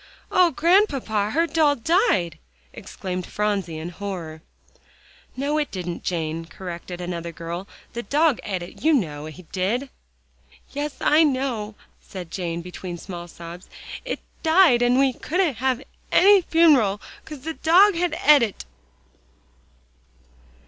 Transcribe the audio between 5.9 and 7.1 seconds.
Jane," corrected